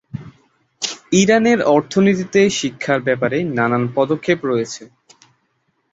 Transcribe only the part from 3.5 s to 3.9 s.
নানান